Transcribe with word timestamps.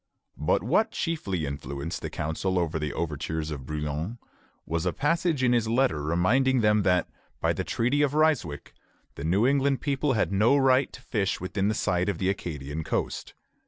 But 0.39 0.63
what 0.63 0.89
chiefly 0.89 1.45
influenced 1.45 2.01
the 2.01 2.09
council 2.09 2.57
against 2.57 2.79
the 2.79 2.91
overtures 2.91 3.51
of 3.51 3.67
Brouillan 3.67 4.17
was 4.65 4.87
a 4.87 4.93
passage 4.93 5.43
in 5.43 5.53
his 5.53 5.67
letter 5.67 6.01
reminding 6.01 6.61
them 6.61 6.81
that, 6.81 7.07
by 7.39 7.53
the 7.53 7.63
Treaty 7.63 8.01
of 8.01 8.15
Ryswick, 8.15 8.73
the 9.13 9.23
New 9.23 9.45
England 9.45 9.79
people 9.79 10.13
had 10.13 10.31
no 10.31 10.57
right 10.57 10.91
to 10.93 11.03
fish 11.03 11.39
within 11.39 11.71
sight 11.75 12.09
of 12.09 12.17
the 12.17 12.29
Acadian 12.29 12.83
coast. 12.83 13.35